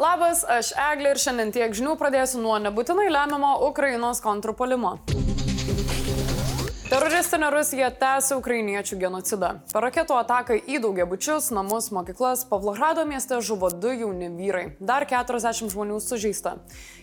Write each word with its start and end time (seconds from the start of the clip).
Labas, 0.00 0.46
aš 0.48 0.70
Eglė 0.80 1.10
ir 1.12 1.18
šiandien 1.20 1.50
tiek 1.52 1.74
žinių 1.76 1.92
pradėsiu 2.00 2.40
nuo 2.40 2.56
nebūtinai 2.64 3.10
lemiamo 3.12 3.58
Ukrainos 3.68 4.24
kontrpolimo. 4.24 4.94
Teroristinė 6.90 7.52
Rusija 7.54 7.86
tęsia 7.94 8.34
ukrainiečių 8.40 8.96
genocidą. 8.98 9.48
Per 9.70 9.84
raketų 9.84 10.16
ataką 10.18 10.56
į 10.58 10.80
daugiabučius, 10.82 11.52
namus, 11.54 11.92
mokyklas 11.94 12.40
Pavlohrado 12.50 13.04
mieste 13.06 13.36
žuvo 13.46 13.68
du 13.70 13.92
jauni 13.94 14.26
vyrai. 14.34 14.64
Dar 14.82 15.06
40 15.06 15.70
žmonių 15.70 16.00
sužeista. 16.02 16.56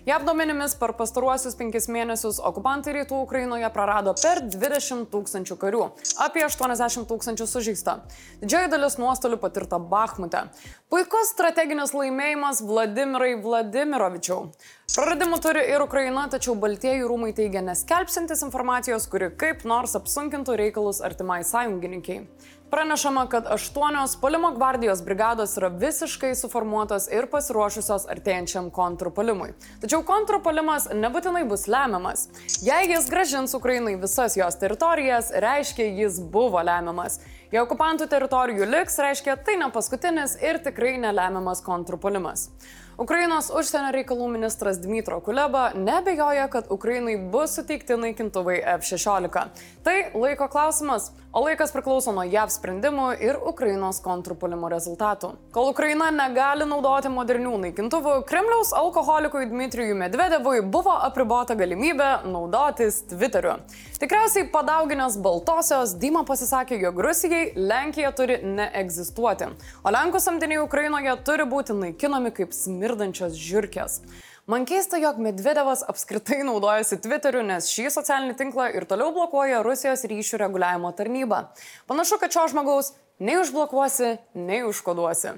JAV 0.03 0.25
duomenimis 0.27 0.75
per 0.75 0.91
pastaruosius 0.99 1.55
penkis 1.55 1.87
mėnesius 1.87 2.41
okupantai 2.49 2.97
rytų 2.97 3.21
Ukrainoje 3.23 3.69
prarado 3.71 4.11
per 4.19 4.41
20 4.43 5.07
tūkstančių 5.13 5.55
karių. 5.61 5.85
Apie 6.25 6.43
80 6.43 7.07
tūkstančių 7.07 7.47
sužeista. 7.47 8.01
Didžioji 8.43 8.73
dalis 8.75 8.99
nuostolių 8.99 9.39
patirta 9.39 9.79
Bakhmute. 9.79 10.49
Puikus 10.91 11.31
strateginis 11.31 11.95
laimėjimas 11.95 12.59
Vladimirai 12.59 13.37
Vladimirovičiau. 13.39 14.49
Praradimų 14.97 15.37
turi 15.43 15.61
ir 15.69 15.83
Ukraina, 15.83 16.23
tačiau 16.31 16.55
Baltieji 16.57 17.03
rūmai 17.05 17.33
teigia 17.35 17.61
neskelbsintis 17.61 18.39
informacijos, 18.47 19.03
kuri 19.11 19.27
kaip 19.37 19.61
nors 19.67 19.76
apsunkintų 19.85 20.55
reikalus 20.57 20.97
artimai 21.05 21.43
sąjungininkiai. 21.45 22.23
Pranešama, 22.71 23.27
kad 23.29 23.45
aštuonios 23.47 24.15
Polimo 24.21 24.49
gvardijos 24.51 25.03
brigados 25.05 25.53
yra 25.57 25.69
visiškai 25.69 26.33
suformuotos 26.35 27.05
ir 27.13 27.29
pasiruošusios 27.31 28.09
artėjančiam 28.11 28.71
kontrpolimui. 28.75 29.53
Tačiau 29.79 30.01
kontrpolimas 30.07 30.89
nebūtinai 30.89 31.45
bus 31.47 31.67
lemiamas. 31.69 32.25
Jei 32.65 32.89
jis 32.91 33.07
gražins 33.13 33.53
Ukrainai 33.55 33.93
visas 34.01 34.35
jos 34.35 34.59
teritorijas, 34.59 35.29
reiškia, 35.45 35.85
jis 36.01 36.17
buvo 36.33 36.59
lemiamas. 36.59 37.21
Jei 37.53 37.61
okupantų 37.61 38.09
teritorijų 38.11 38.67
liks, 38.67 38.99
reiškia, 38.99 39.37
tai 39.47 39.55
ne 39.61 39.69
paskutinis 39.71 40.35
ir 40.43 40.59
tikrai 40.65 40.97
nelemiamas 41.05 41.61
kontrpolimas. 41.63 42.49
Ukrainos 42.97 43.51
užsienio 43.53 43.91
reikalų 43.93 44.25
ministras 44.33 44.79
Dmitro 44.81 45.19
Kuleba 45.21 45.67
nebejoja, 45.77 46.47
kad 46.49 46.71
Ukrainai 46.73 47.13
bus 47.29 47.53
suteikti 47.53 47.93
naikintuvai 47.93 48.55
F-16. 48.79 49.51
Tai 49.85 49.97
laiko 50.17 50.47
klausimas, 50.49 51.11
o 51.29 51.43
laikas 51.45 51.69
priklauso 51.75 52.09
nuo 52.15 52.23
JAV 52.25 52.49
sprendimų 52.55 53.11
ir 53.21 53.37
Ukrainos 53.37 53.99
kontrpolimo 54.01 54.71
rezultatų. 54.73 55.29
Kol 55.53 55.69
Ukraina 55.69 56.07
negali 56.09 56.65
naudoti 56.65 57.11
modernių 57.13 57.51
naikintuvų, 57.67 58.15
Kremliaus 58.25 58.73
alkoholikui 58.73 59.45
Dmitrijui 59.51 59.93
Medvedevui 59.99 60.63
buvo 60.65 60.95
apribota 60.97 61.53
galimybė 61.59 62.09
naudotis 62.25 63.03
Twitteriu. 63.11 63.59
Tikriausiai 64.01 64.49
padauginęs 64.53 65.19
Baltosios, 65.21 65.93
Dyma 66.01 66.25
pasisakė, 66.25 66.81
jog 66.81 66.97
Rusijai 67.05 67.53
Lenkija 67.57 68.09
turi 68.17 68.39
neegzistuoti, 68.41 69.51
o 69.85 69.93
Lenkų 69.93 70.21
samdiniai 70.21 70.65
Ukrainoje 70.65 71.13
turi 71.25 71.45
būti 71.49 71.77
naikinami 71.77 72.33
kaip 72.33 72.57
smirdančios 72.87 73.35
žiūrkės. 73.35 74.01
Man 74.47 74.63
keista, 74.67 74.97
jog 74.97 75.19
Medvedevas 75.19 75.83
apskritai 75.83 76.43
naudojasi 76.47 77.01
Twitteriu, 77.03 77.43
nes 77.43 77.67
šį 77.67 77.89
socialinį 77.97 78.37
tinklą 78.39 78.69
ir 78.77 78.87
toliau 78.87 79.11
blokuoja 79.15 79.63
Rusijos 79.65 80.07
ryšių 80.07 80.39
reguliavimo 80.45 80.93
tarnyba. 80.95 81.49
Panašu, 81.89 82.19
kad 82.21 82.31
šio 82.31 82.47
žmogaus 82.53 82.93
nei 83.19 83.35
užblokuosi, 83.41 84.13
nei 84.37 84.61
užkoduosi. 84.63 85.33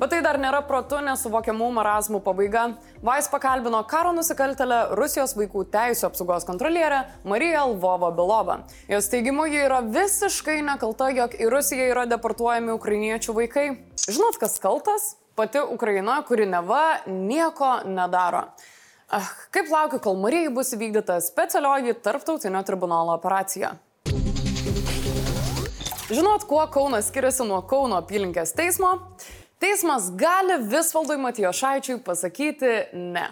Bet 0.00 0.10
tai 0.10 0.18
dar 0.24 0.36
nėra 0.42 0.64
protu 0.66 0.98
nesuvokiamų 1.04 1.68
marazmų 1.78 2.18
pabaiga. 2.26 2.64
Vais 3.06 3.28
pakalbino 3.30 3.80
karo 3.88 4.10
nusikaltelę 4.16 4.82
Rusijos 4.98 5.36
vaikų 5.38 5.62
teisų 5.72 6.10
apsaugos 6.10 6.44
kontrolierę 6.48 7.04
Mariją 7.24 7.68
Lvovą 7.76 8.10
Belovą. 8.18 8.58
Jos 8.90 9.08
teigimu, 9.14 9.46
ji 9.48 9.64
yra 9.68 9.80
visiškai 9.86 10.58
nekalta, 10.66 11.12
jog 11.14 11.38
į 11.38 11.48
Rusiją 11.54 11.88
yra 11.94 12.04
deportuojami 12.10 12.74
ukrainiečių 12.74 13.38
vaikai. 13.38 13.68
Žinot, 14.02 14.42
kas 14.42 14.58
kaltas? 14.60 15.12
Pati 15.34 15.58
Ukraina, 15.58 16.22
kuri 16.28 16.46
neva 16.46 16.98
nieko 17.06 17.80
nedaro. 17.84 18.42
Kaip 19.50 19.70
laukiu, 19.72 20.00
kol 20.00 20.16
Marijai 20.20 20.52
bus 20.52 20.72
įvykdyta 20.76 21.18
specialioji 21.24 21.94
tarptautinio 22.04 22.62
tribunolo 22.68 23.14
operacija. 23.16 23.74
Žinot, 26.12 26.44
kuo 26.48 26.66
Kaunas 26.68 27.08
skiriasi 27.08 27.46
nuo 27.48 27.62
Kauno 27.64 27.96
apylinkės 28.02 28.52
teismo? 28.56 28.92
Teismas 29.62 30.10
gali 30.20 30.58
Visvaldui 30.68 31.16
Matijošaičiui 31.22 32.00
pasakyti 32.04 32.72
ne. 32.92 33.28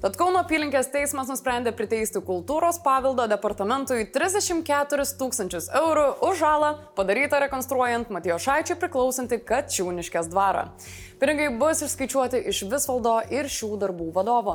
Tad 0.00 0.16
Kauno 0.16 0.40
apylinkės 0.40 0.88
teismas 0.94 1.28
nusprendė 1.28 1.74
priteisti 1.76 2.22
kultūros 2.24 2.78
paveldo 2.84 3.26
departamentui 3.28 4.06
34 4.14 5.04
tūkstančius 5.20 5.68
eurų 5.82 6.06
už 6.24 6.40
žalą 6.40 6.70
padarytą 6.96 7.42
rekonstruojant 7.44 8.08
Matijošaičiui 8.16 8.78
priklausantį 8.80 9.42
Kačiūniškės 9.50 10.32
dvarą. 10.32 10.70
Pinigai 11.20 11.50
bus 11.60 11.82
išskaičiuoti 11.84 12.38
iš 12.48 12.62
Visvaldo 12.70 13.18
ir 13.28 13.44
šių 13.52 13.74
darbų 13.82 14.06
vadovo. 14.14 14.54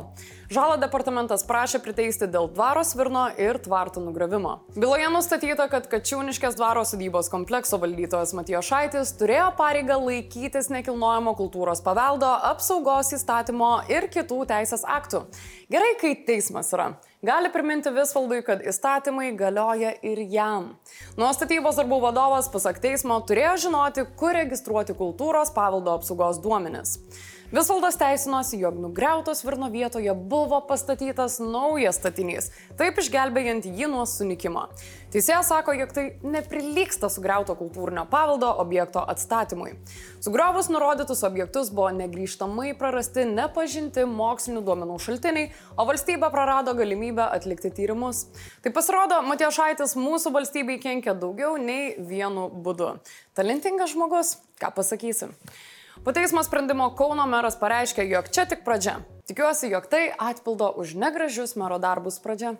Žalą 0.49 0.79
departamentas 0.81 1.43
prašė 1.45 1.77
priteisti 1.85 2.25
dėl 2.25 2.47
dvaro 2.49 2.81
svirno 2.81 3.27
ir 3.37 3.59
tvartų 3.61 4.01
nugravimo. 4.01 4.55
Byloje 4.73 5.11
nustatyta, 5.13 5.67
kad 5.69 5.85
Kačiūniškės 5.91 6.57
dvaro 6.57 6.81
sudybos 6.89 7.29
komplekso 7.29 7.77
valdytojas 7.81 8.33
Matijo 8.33 8.63
Šaitis 8.65 9.13
turėjo 9.19 9.51
pareigą 9.59 9.99
laikytis 10.07 10.71
nekilnojamo 10.73 11.35
kultūros 11.37 11.85
paveldo, 11.85 12.33
apsaugos 12.49 13.13
įstatymo 13.13 13.71
ir 13.93 14.09
kitų 14.09 14.41
teisės 14.49 14.87
aktų. 14.89 15.14
Gerai, 15.71 15.93
kai 16.01 16.13
teismas 16.27 16.71
yra 16.75 16.93
gali 17.25 17.49
priminti 17.53 17.89
Visvaldui, 17.89 18.41
kad 18.45 18.61
įstatymai 18.61 19.31
galioja 19.37 19.93
ir 20.05 20.21
jam. 20.29 20.73
Nuo 21.17 21.31
statybos 21.33 21.79
darbų 21.79 22.01
vadovas, 22.03 22.49
pasak 22.53 22.81
teismo, 22.83 23.17
turėjo 23.25 23.55
žinoti, 23.67 24.05
kur 24.19 24.35
registruoti 24.37 24.93
kultūros 24.97 25.53
paveldo 25.55 25.95
apsaugos 25.97 26.41
duomenis. 26.43 26.99
Visvaldas 27.51 27.97
teisinosi, 27.97 28.57
jog 28.57 28.79
nugriautos 28.81 29.43
Virno 29.45 29.69
vietoje 29.69 30.13
buvo 30.13 30.57
pastatytas 30.67 31.37
naujas 31.39 31.99
statinys, 31.99 32.47
taip 32.77 32.97
išgelbėjant 32.97 33.67
jį 33.69 33.89
nuo 33.91 34.01
sunikimo. 34.09 34.63
Teisėjas 35.13 35.51
sako, 35.53 35.75
jog 35.77 35.91
tai 35.93 36.05
neprilyksta 36.25 37.05
sugriauto 37.13 37.53
kultūrinio 37.59 38.07
paveldo 38.09 38.49
objekto 38.63 39.03
atstatymui. 39.13 39.75
Sugriovus 40.25 40.71
nurodytus 40.73 41.21
objektus 41.27 41.69
buvo 41.69 41.91
negryžtamai 41.99 42.73
prarasti 42.79 43.27
nepažinti 43.29 44.07
mokslinių 44.09 44.65
duomenų 44.65 44.97
šaltiniai, 45.05 45.51
o 45.77 45.85
valstybė 45.85 46.31
prarado 46.33 46.73
galimybę 46.73 47.29
atlikti 47.29 47.69
tyrimus. 47.77 48.25
Tai 48.65 48.73
pasirodo, 48.73 49.21
Matijošaitis 49.29 49.93
mūsų 50.01 50.33
valstybei 50.33 50.81
kenkia 50.81 51.13
daugiau 51.13 51.61
nei 51.61 51.93
vienu 52.09 52.49
būdu. 52.49 52.95
Talentingas 53.37 53.93
žmogus, 53.93 54.35
ką 54.57 54.73
pasakysi. 54.81 55.29
Po 56.05 56.13
teismo 56.13 56.43
sprendimo 56.45 56.91
Kauno 56.93 57.23
meras 57.25 57.55
pareiškė, 57.57 58.03
jog 58.05 58.27
čia 58.29 58.43
tik 58.45 58.59
pradžia. 58.61 58.99
Tikiuosi, 59.25 59.71
jog 59.73 59.87
tai 59.89 60.03
atpildo 60.13 60.67
už 60.77 60.93
negražius 61.01 61.57
mero 61.57 61.81
darbus 61.81 62.21
pradžia. 62.21 62.53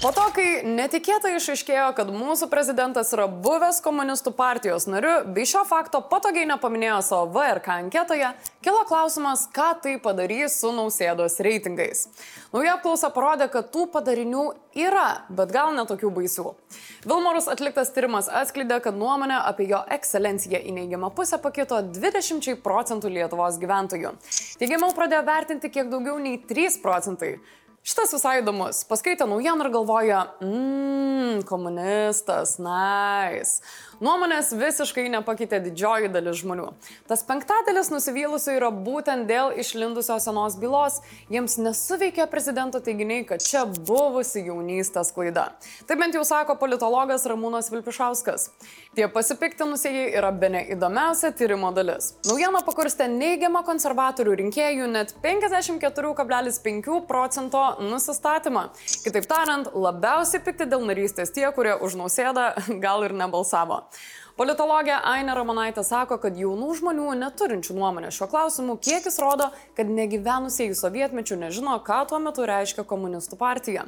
Po 0.00 0.08
to, 0.16 0.22
kai 0.32 0.62
netikėtai 0.64 1.34
išaiškėjo, 1.36 1.90
kad 1.92 2.08
mūsų 2.08 2.46
prezidentas 2.48 3.10
yra 3.12 3.26
buvęs 3.28 3.82
komunistų 3.84 4.30
partijos 4.32 4.86
nariu, 4.88 5.10
bei 5.36 5.44
šio 5.44 5.60
fakto 5.68 6.00
patogiai 6.08 6.46
nepaminėjo 6.48 7.02
savo 7.04 7.26
VRK 7.34 7.68
anketoje, 7.74 8.30
kilo 8.64 8.80
klausimas, 8.88 9.42
ką 9.52 9.66
tai 9.84 9.98
padarys 10.00 10.56
su 10.62 10.72
nausėdos 10.72 11.36
reitingais. 11.44 12.06
Nauja 12.54 12.78
apklausa 12.78 13.12
parodė, 13.12 13.50
kad 13.52 13.68
tų 13.74 13.90
padarinių 13.92 14.46
yra, 14.80 15.26
bet 15.28 15.52
gal 15.52 15.76
netokių 15.76 16.14
baisių. 16.16 16.48
Vilmorus 17.04 17.52
atliktas 17.52 17.92
tyrimas 17.92 18.32
atskleidė, 18.40 18.80
kad 18.80 18.96
nuomonė 18.96 19.36
apie 19.52 19.68
jo 19.68 19.84
ekscelenciją 19.98 20.64
į 20.64 20.78
neigiamą 20.80 21.12
pusę 21.12 21.36
pakito 21.44 21.76
20 21.92 22.56
procentų 22.64 23.12
Lietuvos 23.20 23.60
gyventojų. 23.60 24.16
Teigiamiau 24.64 24.96
pradėjo 24.96 25.28
vertinti 25.28 25.68
kiek 25.76 25.92
daugiau 25.92 26.16
nei 26.16 26.40
3 26.40 26.80
procentai. 26.80 27.36
Šitas 27.80 28.10
visai 28.12 28.42
įdomus. 28.42 28.82
Paskaitė 28.84 29.24
naujieną 29.24 29.64
ir 29.64 29.70
galvoja, 29.72 30.18
mmm, 30.44 31.40
komunistas, 31.48 32.58
nice. 32.60 33.62
Nuomonės 34.00 34.54
visiškai 34.56 35.06
nepakeitė 35.12 35.58
didžioji 35.64 36.10
dalis 36.12 36.38
žmonių. 36.40 36.70
Tas 37.08 37.20
penktadalis 37.28 37.90
nusivylusių 37.92 38.54
yra 38.56 38.70
būtent 38.72 39.26
dėl 39.28 39.52
išlindusios 39.60 40.24
senos 40.24 40.56
bylos. 40.60 41.00
Jiems 41.32 41.58
nesuveikė 41.60 42.24
prezidento 42.32 42.80
teiginiai, 42.84 43.26
kad 43.28 43.44
čia 43.44 43.66
buvusi 43.68 44.44
jaunystės 44.46 45.12
klaida. 45.16 45.50
Taip 45.88 46.00
bent 46.00 46.16
jau 46.16 46.24
sako 46.24 46.56
politologas 46.60 47.24
Ramūnas 47.28 47.68
Vilpišauskas. 47.72 48.48
Tie 48.96 49.08
pasipiktinusieji 49.12 50.06
yra 50.16 50.32
bene 50.32 50.64
įdomiausia 50.72 51.32
tyrimo 51.36 51.72
dalis. 51.76 52.14
Naujieną 52.28 52.64
pakurstė 52.64 53.08
neigiamą 53.12 53.64
konservatorių 53.68 54.38
rinkėjų 54.44 54.88
net 54.96 55.12
54,5 55.24 57.04
procento 57.08 57.69
nusistatymą. 57.82 58.68
Kitaip 59.04 59.28
tariant, 59.30 59.70
labiausiai 59.74 60.42
pikti 60.44 60.68
dėl 60.70 60.86
narystės 60.88 61.32
tie, 61.34 61.46
kurie 61.56 61.76
už 61.78 61.98
nausėdą 62.00 62.50
gal 62.84 63.06
ir 63.06 63.16
nebalsavo. 63.16 63.84
Politologė 64.40 64.94
Aina 65.04 65.34
Ramonaitė 65.36 65.82
sako, 65.84 66.16
kad 66.22 66.38
jaunų 66.40 66.70
žmonių 66.78 67.10
neturinčių 67.20 67.74
nuomonę 67.76 68.08
šiuo 68.08 68.24
klausimu 68.32 68.78
kiekis 68.80 69.20
rodo, 69.20 69.50
kad 69.76 69.90
negyvenusieji 69.92 70.78
sovietmečių 70.78 71.36
nežino, 71.42 71.74
ką 71.84 71.98
tuo 72.08 72.22
metu 72.24 72.48
reiškia 72.48 72.86
komunistų 72.88 73.36
partija. 73.36 73.84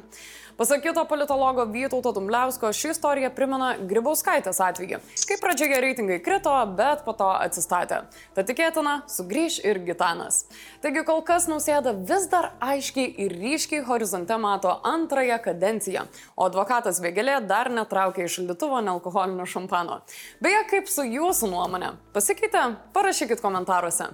Pasakyto 0.57 1.05
politologo 1.09 1.65
Vytauto 1.65 2.11
Dumbliausko 2.13 2.69
ši 2.77 2.91
istorija 2.93 3.31
primena 3.33 3.71
Grybauskaitės 3.89 4.59
atvejį, 4.61 4.99
kai 5.25 5.37
pradžioje 5.41 5.79
reitingai 5.81 6.19
krito, 6.21 6.53
bet 6.77 7.01
po 7.07 7.15
to 7.17 7.31
atsistatė. 7.33 8.03
Tad 8.37 8.45
tikėtina, 8.45 8.99
sugrįž 9.09 9.57
ir 9.65 9.79
Gitanas. 9.87 10.43
Taigi 10.85 11.01
kol 11.07 11.23
kas 11.25 11.47
nausėda 11.49 11.95
vis 11.97 12.29
dar 12.29 12.51
aiškiai 12.61 13.07
ir 13.25 13.33
ryškiai 13.33 13.81
horizonte 13.87 14.37
mato 14.37 14.75
antrąją 14.85 15.39
kadenciją, 15.41 16.05
o 16.37 16.45
advokatas 16.45 17.01
Vėgelė 17.01 17.39
dar 17.49 17.71
netraukė 17.73 18.27
iš 18.27 18.37
šaldytuvo 18.37 18.83
nealkoholinio 18.85 19.49
šampano. 19.49 20.03
Beje, 20.43 20.59
kaip 20.67 20.89
su 20.91 21.05
jūsų 21.07 21.47
nuomonė? 21.53 21.93
Pasikeitė? 22.11 22.65
Parašykit 22.91 23.39
komentaruose. 23.39 24.09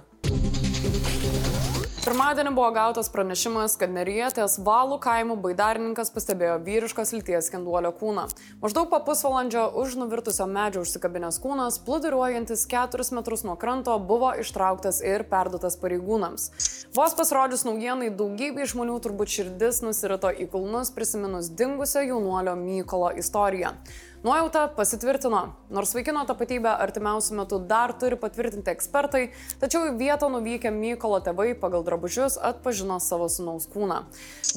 Pirmadienį 2.00 2.52
buvo 2.54 2.68
gautas 2.72 3.10
pranešimas, 3.12 3.74
kad 3.80 3.90
Nerietės 3.90 4.54
valų 4.64 5.00
kaimų 5.02 5.34
baidarininkas 5.42 6.12
pastebėjo 6.14 6.54
vyriškos 6.64 7.10
lyties 7.16 7.50
skenduolio 7.50 7.90
kūną. 7.98 8.28
Maždaug 8.62 8.86
po 8.92 9.00
pusvalandžio 9.08 9.66
už 9.82 9.96
nuvirtusio 10.00 10.46
medžio 10.46 10.84
užsikabinęs 10.86 11.40
kūnas, 11.42 11.80
plūduriuojantis 11.84 12.62
4 12.70 13.08
metrus 13.18 13.42
nuo 13.44 13.56
kranto, 13.60 13.98
buvo 13.98 14.30
ištrauktas 14.38 15.02
ir 15.02 15.26
perduotas 15.28 15.76
pareigūnams. 15.82 16.46
Vos 16.94 17.18
pasirodžius 17.18 17.66
naujienai, 17.66 18.12
daugybė 18.14 18.70
žmonių 18.70 19.00
turbūt 19.02 19.34
širdis 19.34 19.82
nusirito 19.82 20.30
į 20.30 20.46
kulnus 20.54 20.94
prisiminus 20.94 21.50
dingusio 21.58 22.06
jaunuolio 22.06 22.54
Mykolo 22.58 23.12
istoriją. 23.20 23.74
Nuojauta 24.20 24.68
pasitvirtino, 24.76 25.38
nors 25.72 25.94
vaikino 25.96 26.20
tapatybę 26.28 26.68
artimiausių 26.84 27.38
metų 27.38 27.58
dar 27.64 27.94
turi 27.96 28.18
patvirtinti 28.20 28.68
ekspertai, 28.68 29.22
tačiau 29.62 29.86
į 29.88 29.94
vietą 29.96 30.28
nuvykę 30.28 30.68
Mykolo 30.76 31.22
tėvai 31.24 31.54
pagal 31.56 31.86
drabužius 31.86 32.36
atpažino 32.36 32.98
savo 33.00 33.30
sunaus 33.32 33.64
kūną. 33.72 34.02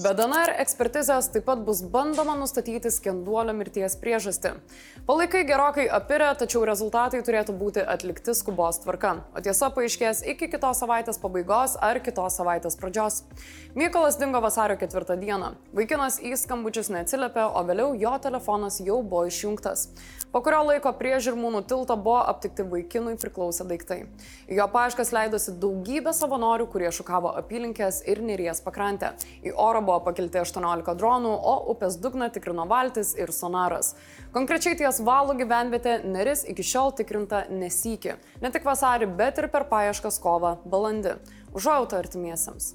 Be 0.04 0.12
DNR 0.20 0.52
ekspertizės 0.66 1.30
taip 1.32 1.46
pat 1.48 1.62
bus 1.64 1.80
bandoma 1.94 2.36
nustatyti 2.36 2.92
skenduolio 2.92 3.56
mirties 3.56 3.96
priežastį. 4.02 4.52
Palaikai 5.08 5.46
gerokai 5.48 5.88
apirė, 6.00 6.34
tačiau 6.44 6.66
rezultatai 6.68 7.24
turėtų 7.24 7.56
būti 7.56 7.88
atlikti 7.96 8.36
skubos 8.36 8.82
tvarka, 8.84 9.14
o 9.32 9.46
tiesa 9.48 9.72
paaiškės 9.72 10.26
iki 10.36 10.52
kitos 10.52 10.84
savaitės 10.84 11.22
pabaigos 11.24 11.78
ar 11.80 12.02
kitos 12.04 12.36
savaitės 12.42 12.76
pradžios. 12.84 13.22
Mykolas 13.80 14.20
dingo 14.20 14.44
vasario 14.44 14.76
4 14.76 15.20
dieną. 15.24 15.56
Vaikinas 15.72 16.20
į 16.20 16.36
skambučius 16.44 16.92
neatsiliepė, 16.92 17.48
o 17.48 17.64
vėliau 17.72 17.96
jo 17.96 18.16
telefonas 18.28 18.84
jau 18.84 19.00
buvo 19.00 19.24
išjungtas 19.32 19.53
išjungtas. 19.54 19.90
Po 20.32 20.42
kurio 20.42 20.64
laiko 20.66 20.92
prie 20.98 21.20
Žirmūnų 21.22 21.68
tilto 21.70 21.96
buvo 21.96 22.24
aptikti 22.26 22.64
vaikinui 22.66 23.18
priklausę 23.22 23.68
daiktai. 23.70 24.08
Jo 24.50 24.66
paieškas 24.68 25.12
leidosi 25.14 25.54
daugybė 25.62 26.14
savanorių, 26.14 26.66
kurie 26.74 26.90
šukavo 26.92 27.30
apylinkės 27.38 28.02
ir 28.08 28.22
neries 28.22 28.62
pakrantę. 28.62 29.14
Į 29.46 29.54
oro 29.54 29.82
buvo 29.82 30.00
pakelti 30.08 30.42
18 30.42 30.96
dronų, 30.98 31.34
o 31.38 31.54
upės 31.70 32.00
dugną 32.02 32.32
tikrino 32.34 32.66
valtis 32.66 33.14
ir 33.14 33.32
sonaras. 33.32 33.94
Konkrečiai 34.34 34.76
ties 34.76 35.02
valų 35.06 35.38
gyvenvietė 35.44 36.02
neris 36.04 36.44
iki 36.50 36.64
šiol 36.66 36.96
tikrinta 36.98 37.46
nesyki. 37.52 38.18
Ne 38.42 38.50
tik 38.50 38.66
vasarį, 38.66 39.12
bet 39.14 39.38
ir 39.38 39.52
per 39.54 39.68
paieškas 39.70 40.18
kovą 40.24 40.58
balandį. 40.66 41.20
Užuojauta 41.54 42.02
artimiesiems. 42.02 42.74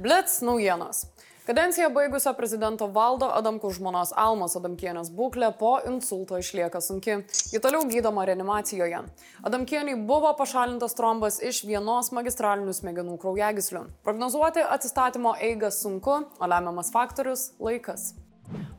Blitz 0.00 0.40
naujienos. 0.40 1.04
Kadenciją 1.42 1.88
baigusio 1.90 2.30
prezidento 2.38 2.86
valdo 2.94 3.26
Adamkų 3.34 3.72
žmonos 3.74 4.12
Almos 4.14 4.52
Adamkienės 4.60 5.08
būklė 5.10 5.48
po 5.58 5.72
insulto 5.90 6.38
išlieka 6.38 6.78
sunki. 6.78 7.16
Ji 7.50 7.58
toliau 7.64 7.82
gydoma 7.90 8.22
reanimacijoje. 8.30 9.02
Adamkieniai 9.50 9.98
buvo 10.06 10.30
pašalintas 10.38 10.94
trombas 10.94 11.40
iš 11.42 11.64
vienos 11.66 12.14
magistralinių 12.14 12.78
smegenų 12.78 13.18
kraujagyslių. 13.26 13.88
Prognozuoti 14.06 14.62
atsistatymo 14.62 15.34
eigą 15.50 15.74
sunku, 15.74 16.20
o 16.38 16.54
lemiamas 16.54 16.94
faktorius- 16.94 17.50
laikas. 17.66 18.12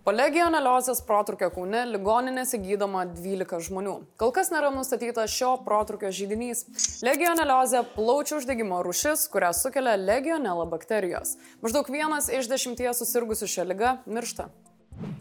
Po 0.03 0.11
legioneliozės 0.11 1.00
protrukio 1.07 1.47
Kaune 1.55 1.85
ligoninėse 1.88 2.57
gydoma 2.59 3.05
12 3.07 3.61
žmonių. 3.69 3.94
Kol 4.19 4.33
kas 4.35 4.50
nėra 4.51 4.67
nustatytas 4.75 5.31
šio 5.31 5.53
protrukio 5.63 6.09
žydinys. 6.11 6.65
Legioneliozė- 7.07 7.85
plaučių 7.95 8.41
uždegimo 8.41 8.81
rušis, 8.83 9.23
kurią 9.31 9.53
sukelia 9.55 9.95
legionela 9.95 10.67
bakterijos. 10.67 11.38
Maždaug 11.63 11.88
vienas 11.88 12.27
iš 12.27 12.51
dešimties 12.51 13.00
susirgusių 13.00 13.47
šią 13.47 13.63
lygą 13.71 13.94
miršta. 14.05 14.50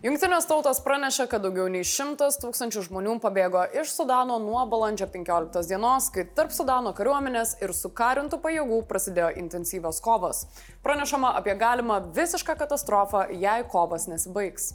Junktinės 0.02 0.49
tautos 0.50 0.81
pranešė, 0.82 1.28
kad 1.31 1.44
daugiau 1.44 1.69
nei 1.70 1.84
100 1.87 2.26
tūkstančių 2.43 2.81
žmonių 2.88 3.12
pabėgo 3.22 3.60
iš 3.78 3.93
Sudano 3.94 4.40
nuo 4.43 4.64
balandžio 4.66 5.06
15 5.12 5.62
dienos, 5.70 6.08
kai 6.10 6.25
tarp 6.26 6.50
Sudano 6.50 6.90
kariuomenės 6.90 7.54
ir 7.62 7.70
sukarintų 7.70 8.43
pajėgų 8.43 8.81
prasidėjo 8.90 9.31
intensyvios 9.44 10.02
kovos. 10.02 10.49
Pranešama 10.82 11.37
apie 11.38 11.54
galimą 11.54 12.02
visišką 12.19 12.58
katastrofą, 12.64 13.28
jei 13.31 13.62
kovas 13.70 14.10
nesibaigs. 14.10 14.72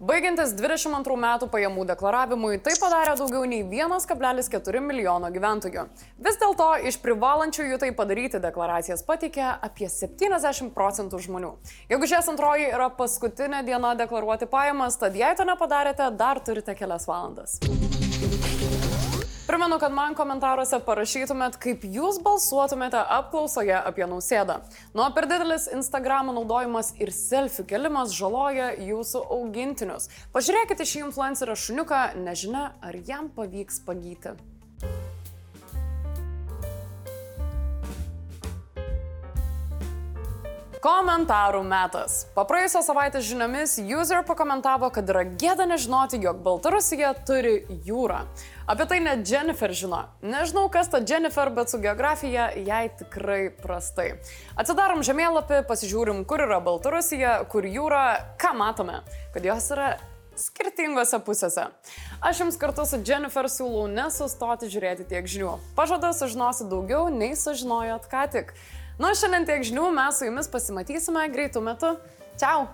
Baigiantis 0.00 0.54
22 0.56 1.16
metų 1.20 1.46
pajamų 1.52 1.84
deklaravimui, 1.90 2.54
tai 2.64 2.72
padarė 2.80 3.18
daugiau 3.20 3.44
nei 3.44 3.60
1,4 3.62 4.80
milijono 4.80 5.28
gyventojų. 5.34 5.84
Vis 6.24 6.40
dėlto 6.40 6.70
iš 6.88 6.96
privalančiųjų 7.04 7.78
tai 7.84 7.92
padaryti 7.96 8.40
deklaracijas 8.40 9.04
patikė 9.04 9.46
apie 9.60 9.90
70 9.92 10.72
procentų 10.72 11.20
žmonių. 11.28 11.54
Jeigu 11.92 12.08
šias 12.08 12.32
antroji 12.32 12.72
yra 12.72 12.88
paskutinė 12.96 13.60
diena 13.68 13.92
deklaruoti 13.98 14.48
pajamas, 14.50 14.96
tad 14.96 15.20
jei 15.20 15.36
to 15.36 15.44
nepadarėte, 15.44 16.08
dar 16.16 16.40
turite 16.40 16.74
kelias 16.78 17.04
valandas. 17.10 17.60
Primenu, 19.50 19.80
kad 19.82 19.90
man 19.90 20.12
komentaruose 20.14 20.78
parašytumėt, 20.86 21.56
kaip 21.58 21.82
jūs 21.82 22.20
balsuotumėte 22.22 23.00
apklausoje 23.16 23.74
apie 23.74 24.06
nausėdą. 24.06 24.60
Nuo 24.94 25.08
per 25.16 25.26
didelis 25.26 25.64
Instagram 25.74 26.30
naudojimas 26.36 26.92
ir 27.02 27.10
selfie 27.10 27.64
kelimas 27.72 28.14
žaloja 28.14 28.68
jūsų 28.78 29.24
augintinius. 29.40 30.06
Pažiūrėkite 30.30 30.86
šį 30.86 31.02
influencerio 31.08 31.58
šuniuką, 31.64 32.04
nežinia, 32.22 32.68
ar 32.78 33.00
jam 33.10 33.26
pavyks 33.34 33.82
pagyti. 33.90 34.38
Komentarų 40.80 41.58
metas. 41.68 42.22
Papraėjusios 42.32 42.86
savaitės 42.88 43.26
žiniomis 43.28 43.74
user 43.84 44.22
pakomentavo, 44.24 44.88
kad 44.88 45.10
yra 45.12 45.26
gėda 45.28 45.66
nežinoti, 45.68 46.16
jog 46.24 46.38
Baltarusija 46.40 47.10
turi 47.28 47.66
jūrą. 47.84 48.22
Apie 48.64 48.86
tai 48.88 49.02
net 49.04 49.26
Jennifer 49.28 49.74
žino. 49.76 50.06
Nežinau, 50.24 50.70
kas 50.72 50.88
ta 50.88 51.02
Jennifer, 51.04 51.52
bet 51.52 51.68
su 51.68 51.82
geografija 51.84 52.48
jai 52.56 52.86
tikrai 52.96 53.50
prastai. 53.60 54.14
Atsidarom 54.56 55.04
žemėlapį, 55.04 55.60
pasižiūrim, 55.68 56.24
kur 56.24 56.46
yra 56.46 56.62
Baltarusija, 56.64 57.42
kur 57.52 57.68
jūra, 57.68 58.06
ką 58.40 58.56
matome, 58.56 59.02
kad 59.36 59.52
jos 59.52 59.68
yra 59.76 59.92
skirtingose 60.40 61.20
pusėse. 61.28 61.68
Aš 62.24 62.40
jums 62.46 62.56
kartu 62.56 62.88
su 62.88 63.04
Jennifer 63.04 63.52
siūlau 63.52 63.84
nesustoti 63.92 64.72
žiūrėti 64.72 65.10
tiek 65.12 65.28
žinių. 65.28 65.58
Pažadu, 65.76 66.16
sužinosi 66.16 66.72
daugiau, 66.72 67.10
nei 67.12 67.34
sužinojot 67.36 68.08
ką 68.08 68.28
tik. 68.32 68.56
Nu, 69.00 69.14
šiandien 69.16 69.46
tiek 69.48 69.62
žinių, 69.64 69.86
mes 69.96 70.18
su 70.20 70.26
jumis 70.28 70.48
pasimatysime 70.52 71.22
greitų 71.32 71.62
metų. 71.64 71.94
Ciao! 72.40 72.66